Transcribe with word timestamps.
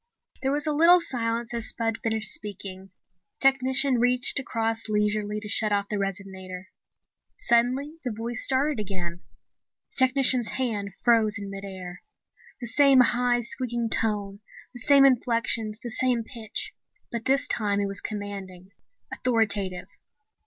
There 0.41 0.51
was 0.51 0.65
a 0.65 0.71
little 0.71 0.99
silence 0.99 1.53
as 1.53 1.67
Spud 1.67 1.99
finished 2.01 2.33
speaking. 2.33 2.89
The 3.35 3.39
technician 3.51 3.99
reached 3.99 4.39
across 4.39 4.89
leisurely 4.89 5.39
to 5.39 5.47
shut 5.47 5.71
off 5.71 5.89
the 5.89 5.97
resonator. 5.99 6.69
Suddenly 7.37 7.99
the 8.03 8.11
voice 8.11 8.43
started 8.43 8.79
again. 8.79 9.21
The 9.91 9.97
technician's 10.07 10.47
hand 10.57 10.93
froze 11.03 11.37
in 11.37 11.51
mid 11.51 11.63
air. 11.63 12.01
The 12.59 12.65
same 12.65 12.99
high, 13.01 13.41
squeaking 13.41 13.91
tone, 13.91 14.39
the 14.73 14.79
same 14.79 15.05
inflections, 15.05 15.79
the 15.79 15.91
same 15.91 16.23
pitch. 16.23 16.73
But 17.11 17.25
this 17.25 17.47
time 17.47 17.79
it 17.79 17.85
was 17.85 18.01
commanding, 18.01 18.71
authoritative. 19.13 19.87